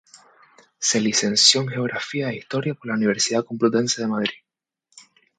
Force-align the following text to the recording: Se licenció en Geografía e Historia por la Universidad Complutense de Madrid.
Se 0.79 0.99
licenció 0.99 1.61
en 1.61 1.67
Geografía 1.67 2.29
e 2.31 2.37
Historia 2.37 2.73
por 2.73 2.87
la 2.87 2.95
Universidad 2.95 3.45
Complutense 3.45 4.01
de 4.01 4.07
Madrid. 4.07 4.31